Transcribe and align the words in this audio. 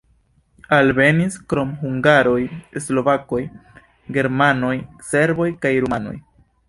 Alvenis 0.77 1.35
krom 1.51 1.75
hungaroj 1.81 2.39
slovakoj, 2.87 3.43
germanoj, 4.17 4.75
serboj 5.11 5.51
kaj 5.67 5.77
rumanoj. 5.85 6.17